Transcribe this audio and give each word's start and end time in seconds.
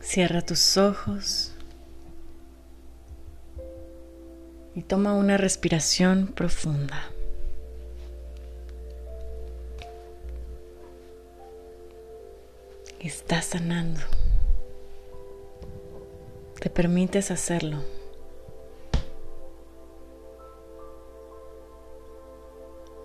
Cierra 0.00 0.40
tus 0.42 0.76
ojos 0.76 1.52
y 4.74 4.82
toma 4.82 5.14
una 5.14 5.36
respiración 5.36 6.28
profunda. 6.28 7.10
Estás 13.00 13.46
sanando. 13.46 14.00
Te 16.60 16.70
permites 16.70 17.30
hacerlo. 17.30 17.82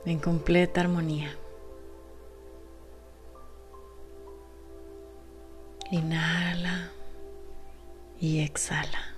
En 0.06 0.20
completa 0.20 0.82
armonía. 0.82 1.38
Inhala 5.94 6.90
y 8.20 8.40
exhala. 8.40 9.14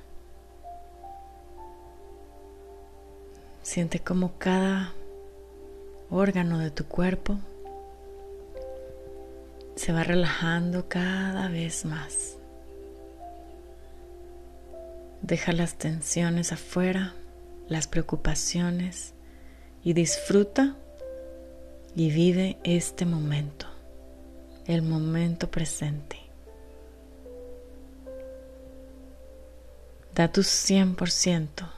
Siente 3.64 4.02
como 4.02 4.34
cada 4.38 4.92
órgano 6.10 6.60
de 6.60 6.72
tu 6.72 6.84
cuerpo 6.84 7.38
se 9.78 9.94
va 9.94 10.04
relajando 10.04 10.90
cada 10.90 11.48
vez 11.48 11.86
más. 11.86 12.36
Deja 15.22 15.54
las 15.54 15.76
tensiones 15.76 16.52
afuera, 16.52 17.14
las 17.70 17.88
preocupaciones 17.88 19.14
y 19.82 19.94
disfruta 19.94 20.76
y 21.96 22.12
vive 22.12 22.58
este 22.66 23.06
momento, 23.06 23.66
el 24.66 24.82
momento 24.82 25.50
presente. 25.50 26.25
Da 30.16 30.30
tu 30.30 30.44
100%. 30.44 31.70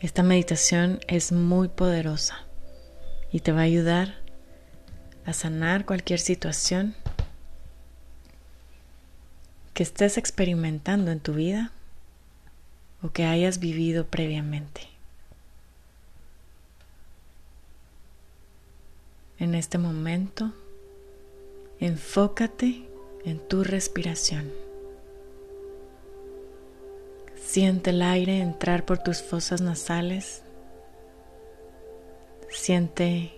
Esta 0.00 0.24
meditación 0.24 0.98
es 1.06 1.30
muy 1.30 1.68
poderosa 1.68 2.40
y 3.30 3.38
te 3.38 3.52
va 3.52 3.60
a 3.60 3.62
ayudar 3.62 4.16
a 5.24 5.32
sanar 5.32 5.86
cualquier 5.86 6.18
situación 6.18 6.96
que 9.72 9.84
estés 9.84 10.18
experimentando 10.18 11.12
en 11.12 11.20
tu 11.20 11.34
vida 11.34 11.70
o 13.00 13.10
que 13.10 13.24
hayas 13.24 13.60
vivido 13.60 14.08
previamente. 14.08 14.88
En 19.38 19.54
este 19.54 19.78
momento, 19.78 20.52
enfócate 21.78 22.88
en 23.24 23.38
tu 23.46 23.62
respiración. 23.62 24.61
Siente 27.52 27.90
el 27.90 28.00
aire 28.00 28.40
entrar 28.40 28.86
por 28.86 28.96
tus 28.96 29.20
fosas 29.20 29.60
nasales. 29.60 30.42
Siente 32.48 33.30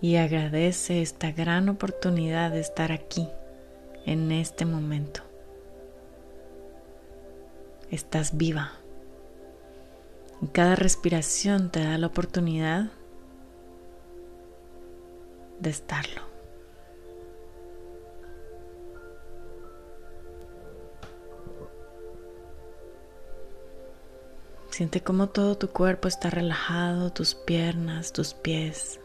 y 0.00 0.14
agradece 0.14 1.02
esta 1.02 1.32
gran 1.32 1.68
oportunidad 1.68 2.52
de 2.52 2.60
estar 2.60 2.92
aquí, 2.92 3.28
en 4.06 4.30
este 4.30 4.64
momento. 4.64 5.22
Estás 7.90 8.36
viva. 8.36 8.74
Y 10.40 10.46
cada 10.46 10.76
respiración 10.76 11.72
te 11.72 11.82
da 11.82 11.98
la 11.98 12.06
oportunidad 12.06 12.92
de 15.58 15.70
estarlo. 15.70 16.29
Siente 24.70 25.02
cómo 25.02 25.28
todo 25.28 25.58
tu 25.58 25.68
cuerpo 25.68 26.06
está 26.06 26.30
relajado, 26.30 27.12
tus 27.12 27.34
piernas, 27.34 28.12
tus 28.12 28.34
pies, 28.34 29.00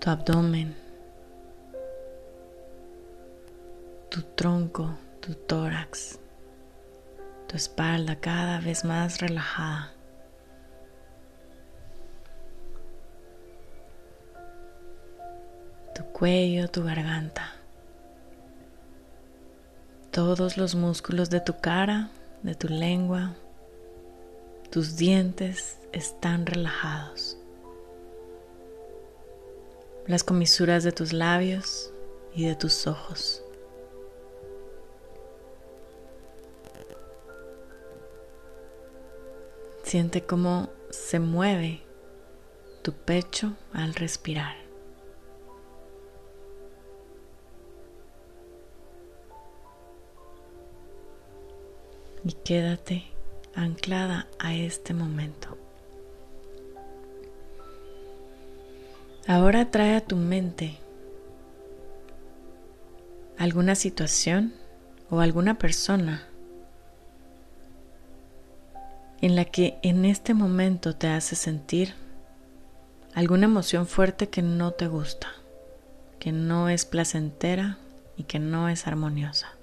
tu 0.00 0.10
abdomen, 0.10 0.76
tu 4.10 4.22
tronco, 4.22 4.90
tu 5.20 5.34
tórax, 5.34 6.18
tu 7.46 7.56
espalda 7.56 8.16
cada 8.16 8.60
vez 8.60 8.84
más 8.84 9.20
relajada. 9.20 9.92
Tu 15.94 16.02
cuello, 16.12 16.68
tu 16.68 16.82
garganta. 16.82 17.55
Todos 20.16 20.56
los 20.56 20.74
músculos 20.74 21.28
de 21.28 21.42
tu 21.42 21.60
cara 21.60 22.08
de 22.42 22.54
tu 22.54 22.68
lengua, 22.68 23.34
tus 24.70 24.96
dientes 24.96 25.76
están 25.92 26.46
relajados. 26.46 27.36
Las 30.06 30.24
comisuras 30.24 30.84
de 30.84 30.92
tus 30.92 31.12
labios 31.12 31.92
y 32.34 32.46
de 32.46 32.54
tus 32.54 32.86
ojos. 32.86 33.44
Siente 39.82 40.24
cómo 40.24 40.70
se 40.88 41.20
mueve 41.20 41.82
tu 42.80 42.94
pecho 42.94 43.52
al 43.74 43.94
respirar. 43.94 44.65
Y 52.26 52.32
quédate 52.32 53.04
anclada 53.54 54.26
a 54.40 54.52
este 54.52 54.94
momento. 54.94 55.56
Ahora 59.28 59.70
trae 59.70 59.94
a 59.94 60.00
tu 60.00 60.16
mente 60.16 60.76
alguna 63.38 63.76
situación 63.76 64.52
o 65.08 65.20
alguna 65.20 65.56
persona 65.58 66.26
en 69.20 69.36
la 69.36 69.44
que 69.44 69.78
en 69.82 70.04
este 70.04 70.34
momento 70.34 70.96
te 70.96 71.06
hace 71.06 71.36
sentir 71.36 71.94
alguna 73.14 73.44
emoción 73.44 73.86
fuerte 73.86 74.28
que 74.28 74.42
no 74.42 74.72
te 74.72 74.88
gusta, 74.88 75.28
que 76.18 76.32
no 76.32 76.68
es 76.68 76.86
placentera 76.86 77.78
y 78.16 78.24
que 78.24 78.40
no 78.40 78.68
es 78.68 78.88
armoniosa. 78.88 79.55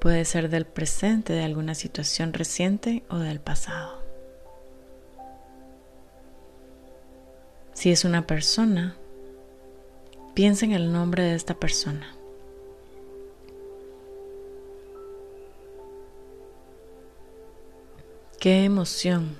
Puede 0.00 0.24
ser 0.24 0.48
del 0.48 0.64
presente, 0.64 1.34
de 1.34 1.44
alguna 1.44 1.74
situación 1.74 2.32
reciente 2.32 3.04
o 3.10 3.18
del 3.18 3.38
pasado. 3.38 4.02
Si 7.74 7.90
es 7.90 8.06
una 8.06 8.26
persona, 8.26 8.96
piensa 10.32 10.64
en 10.64 10.72
el 10.72 10.90
nombre 10.90 11.22
de 11.22 11.34
esta 11.34 11.54
persona. 11.54 12.14
¿Qué 18.38 18.64
emoción 18.64 19.36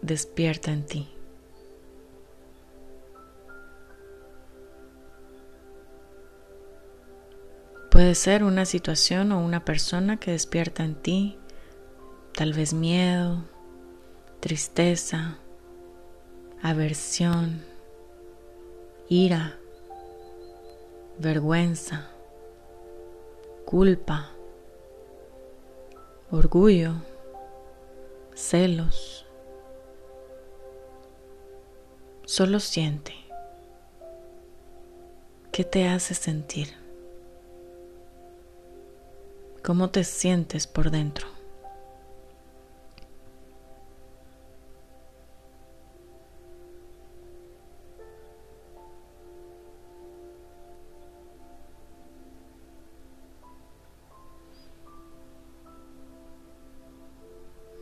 despierta 0.00 0.70
en 0.70 0.86
ti? 0.86 1.17
Puede 7.98 8.14
ser 8.14 8.44
una 8.44 8.64
situación 8.64 9.32
o 9.32 9.40
una 9.44 9.64
persona 9.64 10.18
que 10.18 10.30
despierta 10.30 10.84
en 10.84 10.94
ti 10.94 11.36
tal 12.32 12.52
vez 12.52 12.72
miedo, 12.72 13.42
tristeza, 14.38 15.38
aversión, 16.62 17.64
ira, 19.08 19.58
vergüenza, 21.18 22.08
culpa, 23.64 24.30
orgullo, 26.30 27.02
celos. 28.32 29.26
Solo 32.26 32.60
siente. 32.60 33.14
¿Qué 35.50 35.64
te 35.64 35.88
hace 35.88 36.14
sentir? 36.14 36.87
¿Cómo 39.62 39.90
te 39.90 40.04
sientes 40.04 40.66
por 40.66 40.90
dentro? 40.90 41.26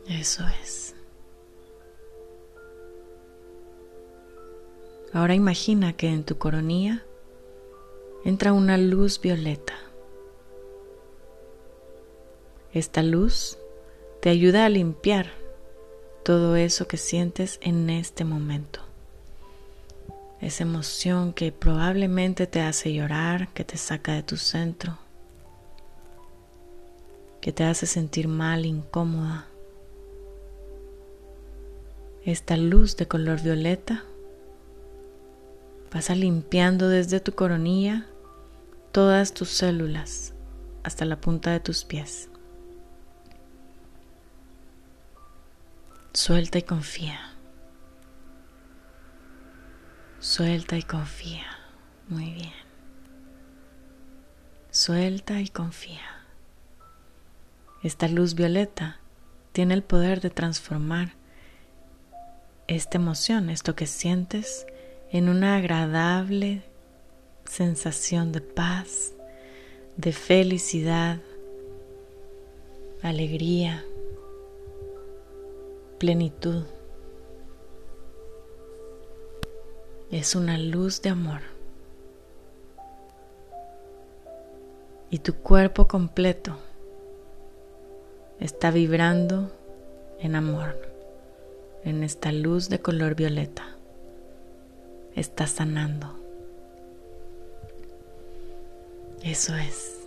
Eso 0.09 0.43
es. 0.63 0.95
Ahora 5.13 5.35
imagina 5.35 5.93
que 5.93 6.07
en 6.09 6.23
tu 6.23 6.37
coronilla 6.37 7.03
entra 8.23 8.53
una 8.53 8.77
luz 8.77 9.21
violeta. 9.21 9.86
Esta 12.77 13.01
luz 13.01 13.57
te 14.21 14.29
ayuda 14.29 14.63
a 14.63 14.69
limpiar 14.69 15.31
todo 16.23 16.55
eso 16.55 16.87
que 16.87 16.97
sientes 16.97 17.57
en 17.63 17.89
este 17.89 18.23
momento. 18.23 18.81
Esa 20.41 20.61
emoción 20.61 21.33
que 21.33 21.51
probablemente 21.51 22.45
te 22.45 22.61
hace 22.61 22.93
llorar, 22.93 23.51
que 23.55 23.63
te 23.63 23.77
saca 23.77 24.13
de 24.13 24.21
tu 24.21 24.37
centro, 24.37 24.99
que 27.41 27.51
te 27.51 27.63
hace 27.63 27.87
sentir 27.87 28.27
mal, 28.27 28.63
incómoda. 28.63 29.47
Esta 32.23 32.57
luz 32.57 32.95
de 32.95 33.07
color 33.07 33.41
violeta 33.41 34.03
pasa 35.89 36.13
limpiando 36.13 36.89
desde 36.89 37.21
tu 37.21 37.31
coronilla 37.31 38.05
todas 38.91 39.33
tus 39.33 39.49
células 39.49 40.35
hasta 40.83 41.05
la 41.05 41.19
punta 41.19 41.49
de 41.49 41.59
tus 41.59 41.83
pies. 41.83 42.29
Suelta 46.17 46.57
y 46.57 46.63
confía. 46.63 47.19
Suelta 50.19 50.75
y 50.75 50.81
confía. 50.81 51.45
Muy 52.07 52.31
bien. 52.31 52.53
Suelta 54.71 55.39
y 55.41 55.47
confía. 55.47 56.25
Esta 57.83 58.07
luz 58.07 58.33
violeta 58.33 58.99
tiene 59.51 59.75
el 59.75 59.83
poder 59.83 60.19
de 60.19 60.31
transformar 60.31 61.13
esta 62.65 62.97
emoción, 62.97 63.51
esto 63.51 63.75
que 63.75 63.85
sientes, 63.85 64.65
en 65.11 65.29
una 65.29 65.57
agradable 65.57 66.63
sensación 67.45 68.31
de 68.31 68.41
paz, 68.41 69.13
de 69.97 70.13
felicidad, 70.13 71.19
alegría, 73.03 73.85
plenitud. 75.97 76.63
Es 80.11 80.35
una 80.35 80.57
luz 80.57 81.01
de 81.01 81.09
amor. 81.09 81.41
Y 85.09 85.19
tu 85.19 85.35
cuerpo 85.35 85.87
completo 85.87 86.57
está 88.39 88.71
vibrando 88.71 89.51
en 90.19 90.35
amor, 90.35 90.77
en 91.83 92.03
esta 92.03 92.31
luz 92.31 92.69
de 92.69 92.79
color 92.79 93.15
violeta. 93.15 93.75
Está 95.15 95.47
sanando. 95.47 96.13
Eso 99.23 99.55
es. 99.55 99.97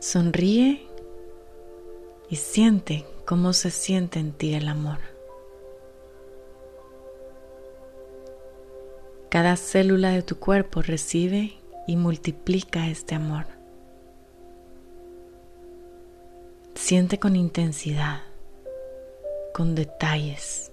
Sonríe 0.00 0.86
y 2.28 2.36
siente 2.36 3.06
cómo 3.24 3.52
se 3.52 3.70
siente 3.70 4.18
en 4.18 4.32
ti 4.32 4.54
el 4.54 4.68
amor. 4.68 4.98
Cada 9.30 9.56
célula 9.56 10.10
de 10.10 10.22
tu 10.22 10.38
cuerpo 10.38 10.82
recibe 10.82 11.54
y 11.86 11.96
multiplica 11.96 12.88
este 12.88 13.14
amor. 13.14 13.46
Siente 16.74 17.18
con 17.18 17.34
intensidad, 17.34 18.20
con 19.52 19.74
detalles. 19.74 20.70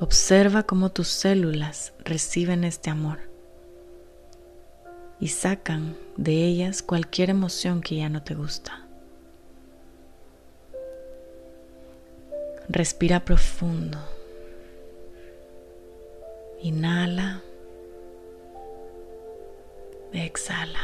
Observa 0.00 0.64
cómo 0.64 0.90
tus 0.90 1.08
células 1.08 1.92
reciben 2.04 2.64
este 2.64 2.90
amor 2.90 3.20
y 5.20 5.28
sacan 5.28 5.96
de 6.16 6.44
ellas 6.44 6.82
cualquier 6.82 7.30
emoción 7.30 7.80
que 7.80 7.96
ya 7.96 8.08
no 8.08 8.22
te 8.22 8.34
gusta. 8.34 8.81
Respira 12.72 13.20
profundo. 13.20 13.98
Inhala. 16.62 17.42
Exhala. 20.10 20.80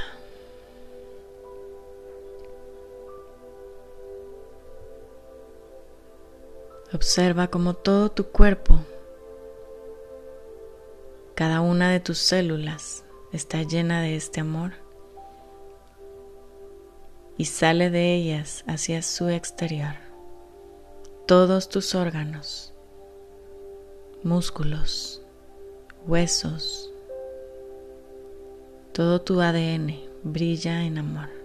Observa 6.92 7.48
cómo 7.48 7.72
todo 7.72 8.10
tu 8.10 8.26
cuerpo, 8.32 8.80
cada 11.34 11.62
una 11.62 11.90
de 11.90 12.00
tus 12.00 12.18
células 12.18 13.04
está 13.32 13.62
llena 13.62 14.02
de 14.02 14.16
este 14.16 14.40
amor 14.40 14.72
y 17.38 17.46
sale 17.46 17.88
de 17.88 18.14
ellas 18.14 18.62
hacia 18.66 19.00
su 19.00 19.30
exterior. 19.30 20.07
Todos 21.28 21.68
tus 21.68 21.94
órganos, 21.94 22.72
músculos, 24.24 25.22
huesos, 26.06 26.90
todo 28.92 29.20
tu 29.20 29.40
ADN 29.40 29.94
brilla 30.24 30.82
en 30.82 30.98
amor. 30.98 31.38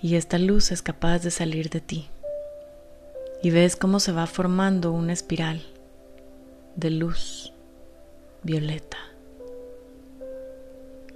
y 0.00 0.14
esta 0.14 0.38
luz 0.38 0.70
es 0.70 0.80
capaz 0.80 1.18
de 1.20 1.30
salir 1.30 1.70
de 1.70 1.80
ti. 1.80 2.08
Y 3.42 3.50
ves 3.50 3.76
cómo 3.76 4.00
se 4.00 4.12
va 4.12 4.26
formando 4.26 4.92
una 4.92 5.12
espiral 5.12 5.60
de 6.76 6.90
luz 6.90 7.52
violeta. 8.42 8.98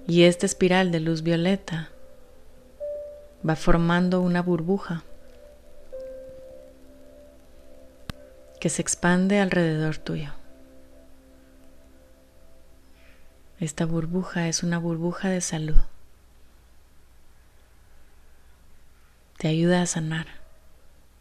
Y 0.06 0.24
esta 0.24 0.46
espiral 0.46 0.90
de 0.90 1.00
luz 1.00 1.22
violeta 1.22 1.91
va 3.48 3.56
formando 3.56 4.20
una 4.20 4.42
burbuja 4.42 5.02
que 8.60 8.68
se 8.68 8.82
expande 8.82 9.40
alrededor 9.40 9.98
tuyo. 9.98 10.30
Esta 13.60 13.86
burbuja 13.86 14.48
es 14.48 14.62
una 14.62 14.78
burbuja 14.78 15.28
de 15.28 15.40
salud. 15.40 15.82
te 19.42 19.48
ayuda 19.48 19.82
a 19.82 19.86
sanar 19.86 20.28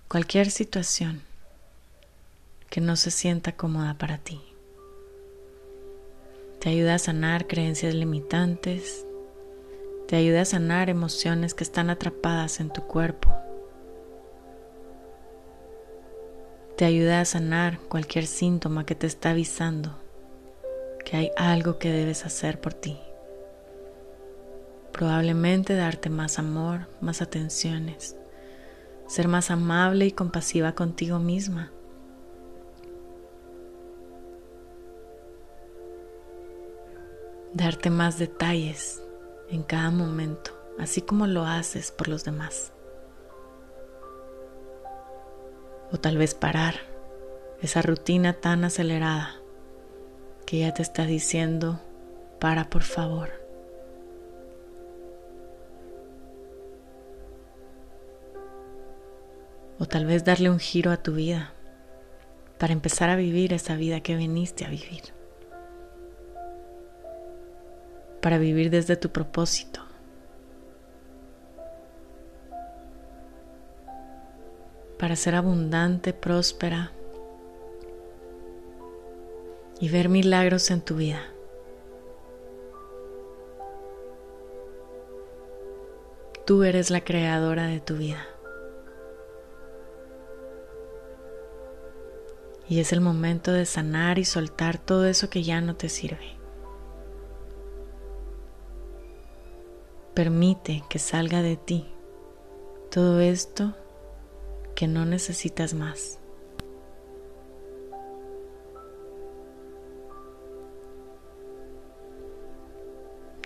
cualquier 0.07 0.51
situación 0.51 1.23
que 2.69 2.79
no 2.79 2.95
se 2.95 3.09
sienta 3.09 3.53
cómoda 3.53 3.95
para 3.95 4.19
ti. 4.19 4.39
Te 6.59 6.69
ayuda 6.69 6.93
a 6.93 6.99
sanar 6.99 7.47
creencias 7.47 7.95
limitantes, 7.95 9.07
te 10.11 10.17
ayuda 10.17 10.41
a 10.41 10.45
sanar 10.45 10.89
emociones 10.89 11.53
que 11.53 11.63
están 11.63 11.89
atrapadas 11.89 12.59
en 12.59 12.69
tu 12.69 12.81
cuerpo. 12.81 13.33
Te 16.75 16.83
ayuda 16.83 17.21
a 17.21 17.25
sanar 17.25 17.79
cualquier 17.87 18.25
síntoma 18.25 18.85
que 18.85 18.93
te 18.93 19.07
está 19.07 19.29
avisando 19.29 19.97
que 21.05 21.15
hay 21.15 21.31
algo 21.37 21.79
que 21.79 21.93
debes 21.93 22.25
hacer 22.25 22.59
por 22.59 22.73
ti. 22.73 22.99
Probablemente 24.91 25.77
darte 25.77 26.09
más 26.09 26.39
amor, 26.39 26.89
más 26.99 27.21
atenciones, 27.21 28.17
ser 29.07 29.29
más 29.29 29.49
amable 29.49 30.07
y 30.07 30.11
compasiva 30.11 30.75
contigo 30.75 31.19
misma. 31.19 31.71
Darte 37.53 37.89
más 37.89 38.19
detalles 38.19 39.01
en 39.51 39.63
cada 39.63 39.91
momento, 39.91 40.51
así 40.79 41.01
como 41.01 41.27
lo 41.27 41.45
haces 41.45 41.91
por 41.91 42.07
los 42.07 42.23
demás. 42.23 42.73
O 45.91 45.97
tal 45.97 46.17
vez 46.17 46.33
parar 46.33 46.75
esa 47.61 47.81
rutina 47.81 48.33
tan 48.33 48.63
acelerada 48.63 49.35
que 50.45 50.59
ya 50.59 50.73
te 50.73 50.81
está 50.81 51.05
diciendo, 51.05 51.79
para 52.39 52.69
por 52.69 52.83
favor. 52.83 53.41
o 59.81 59.87
tal 59.87 60.05
vez 60.05 60.23
darle 60.23 60.51
un 60.51 60.59
giro 60.59 60.91
a 60.91 60.97
tu 60.97 61.13
vida 61.13 61.55
para 62.59 62.71
empezar 62.71 63.09
a 63.09 63.15
vivir 63.15 63.51
esa 63.51 63.75
vida 63.75 64.01
que 64.01 64.15
viniste 64.15 64.63
a 64.63 64.69
vivir, 64.69 65.01
para 68.21 68.37
vivir 68.37 68.69
desde 68.69 68.95
tu 68.95 69.09
propósito. 69.09 69.81
para 75.01 75.15
ser 75.15 75.33
abundante, 75.33 76.13
próspera 76.13 76.91
y 79.79 79.89
ver 79.89 80.09
milagros 80.09 80.69
en 80.69 80.81
tu 80.81 80.97
vida. 80.97 81.23
Tú 86.45 86.61
eres 86.61 86.91
la 86.91 87.03
creadora 87.03 87.65
de 87.65 87.79
tu 87.79 87.97
vida. 87.97 88.27
Y 92.69 92.79
es 92.79 92.93
el 92.93 93.01
momento 93.01 93.51
de 93.51 93.65
sanar 93.65 94.19
y 94.19 94.23
soltar 94.23 94.77
todo 94.77 95.07
eso 95.07 95.31
que 95.31 95.41
ya 95.41 95.61
no 95.61 95.75
te 95.75 95.89
sirve. 95.89 96.40
Permite 100.13 100.83
que 100.89 100.99
salga 100.99 101.41
de 101.41 101.55
ti 101.55 101.85
todo 102.91 103.21
esto 103.21 103.73
que 104.75 104.87
no 104.87 105.05
necesitas 105.05 105.73
más. 105.73 106.19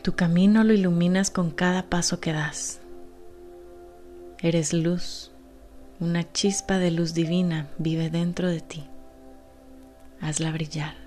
Tu 0.02 0.16
camino 0.16 0.64
lo 0.64 0.74
iluminas 0.74 1.30
con 1.30 1.52
cada 1.52 1.90
paso 1.90 2.20
que 2.20 2.34
das. 2.34 2.80
Eres 4.42 4.74
luz, 4.74 5.32
una 6.00 6.32
chispa 6.32 6.78
de 6.80 6.92
luz 6.92 7.14
divina 7.14 7.70
vive 7.78 8.10
dentro 8.10 8.50
de 8.50 8.62
ti. 8.62 8.84
Hazla 10.20 10.52
brillar. 10.52 11.05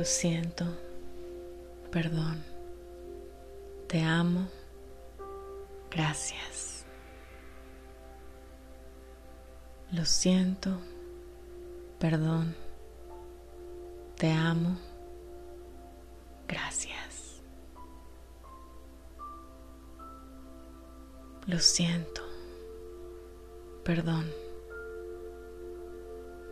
Lo 0.00 0.06
siento, 0.06 0.64
perdón, 1.92 2.42
te 3.86 4.00
amo, 4.00 4.48
gracias. 5.90 6.86
Lo 9.92 10.06
siento, 10.06 10.80
perdón, 11.98 12.56
te 14.16 14.32
amo, 14.32 14.78
gracias. 16.48 17.42
Lo 21.46 21.58
siento, 21.58 22.22
perdón, 23.84 24.32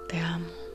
te 0.07 0.19
amo. 0.21 0.68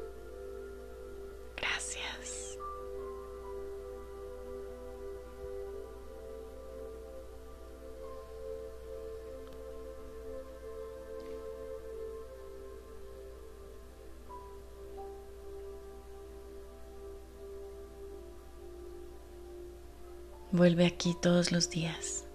Vuelve 20.53 20.86
aquí 20.86 21.15
todos 21.19 21.51
los 21.51 21.72
días 21.72 22.25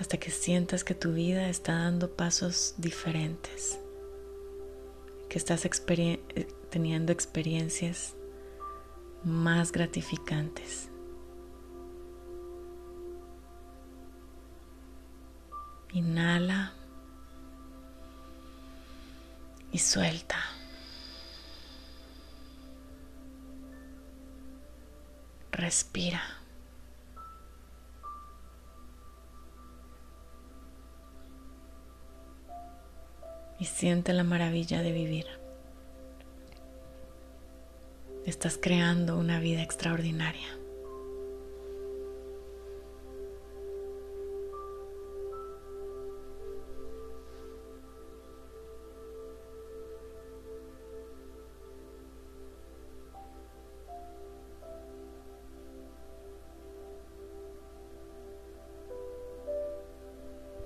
hasta 0.00 0.16
que 0.16 0.32
sientas 0.32 0.82
que 0.82 0.96
tu 0.96 1.12
vida 1.12 1.48
está 1.48 1.74
dando 1.74 2.10
pasos 2.16 2.74
diferentes, 2.76 3.78
que 5.28 5.38
estás 5.38 5.64
teniendo 6.70 7.12
experiencias 7.12 8.16
más 9.22 9.70
gratificantes. 9.70 10.88
Inhala 15.92 16.72
y 19.70 19.78
suelta. 19.78 20.61
Respira. 25.52 26.22
Y 33.58 33.66
siente 33.66 34.12
la 34.12 34.24
maravilla 34.24 34.82
de 34.82 34.92
vivir. 34.92 35.26
Estás 38.26 38.58
creando 38.60 39.18
una 39.18 39.38
vida 39.38 39.62
extraordinaria. 39.62 40.61